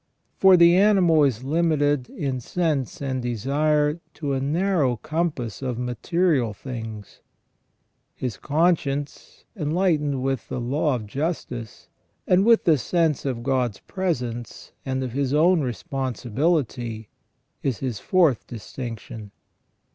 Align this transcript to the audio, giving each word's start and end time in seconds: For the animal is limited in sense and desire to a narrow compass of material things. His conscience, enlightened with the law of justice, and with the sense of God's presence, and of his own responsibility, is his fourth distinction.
For 0.35 0.57
the 0.57 0.75
animal 0.77 1.23
is 1.23 1.43
limited 1.43 2.09
in 2.09 2.39
sense 2.39 3.03
and 3.03 3.21
desire 3.21 3.99
to 4.15 4.33
a 4.33 4.39
narrow 4.41 4.95
compass 4.97 5.61
of 5.61 5.77
material 5.77 6.55
things. 6.55 7.21
His 8.15 8.37
conscience, 8.37 9.45
enlightened 9.55 10.23
with 10.23 10.49
the 10.49 10.59
law 10.59 10.95
of 10.95 11.05
justice, 11.05 11.87
and 12.25 12.43
with 12.43 12.63
the 12.63 12.79
sense 12.79 13.25
of 13.25 13.43
God's 13.43 13.77
presence, 13.81 14.71
and 14.83 15.03
of 15.03 15.11
his 15.11 15.35
own 15.35 15.61
responsibility, 15.61 17.09
is 17.61 17.77
his 17.77 17.99
fourth 17.99 18.47
distinction. 18.47 19.29